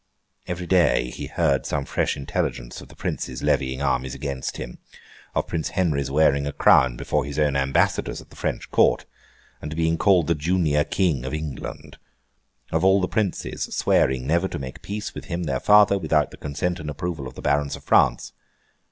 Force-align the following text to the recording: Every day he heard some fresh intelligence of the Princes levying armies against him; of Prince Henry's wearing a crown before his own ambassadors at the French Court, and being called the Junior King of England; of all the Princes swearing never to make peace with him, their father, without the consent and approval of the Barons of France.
Every 0.47 0.65
day 0.65 1.11
he 1.11 1.27
heard 1.27 1.67
some 1.67 1.85
fresh 1.85 2.17
intelligence 2.17 2.81
of 2.81 2.87
the 2.87 2.95
Princes 2.95 3.43
levying 3.43 3.83
armies 3.83 4.15
against 4.15 4.57
him; 4.57 4.79
of 5.35 5.45
Prince 5.45 5.69
Henry's 5.77 6.09
wearing 6.09 6.47
a 6.47 6.51
crown 6.51 6.97
before 6.97 7.23
his 7.23 7.37
own 7.37 7.55
ambassadors 7.55 8.19
at 8.19 8.31
the 8.31 8.35
French 8.35 8.71
Court, 8.71 9.05
and 9.61 9.75
being 9.75 9.99
called 9.99 10.25
the 10.25 10.33
Junior 10.33 10.85
King 10.85 11.23
of 11.23 11.35
England; 11.35 11.99
of 12.71 12.83
all 12.83 12.99
the 12.99 13.07
Princes 13.07 13.65
swearing 13.77 14.25
never 14.25 14.47
to 14.47 14.57
make 14.57 14.81
peace 14.81 15.13
with 15.13 15.25
him, 15.25 15.43
their 15.43 15.59
father, 15.59 15.99
without 15.99 16.31
the 16.31 16.37
consent 16.37 16.79
and 16.79 16.89
approval 16.89 17.27
of 17.27 17.35
the 17.35 17.41
Barons 17.43 17.75
of 17.75 17.83
France. 17.83 18.33